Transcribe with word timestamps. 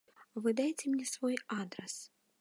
Вы 0.45 0.53
дайце 0.59 0.85
мне 0.95 1.05
свой 1.13 1.35
адрас. 1.61 2.01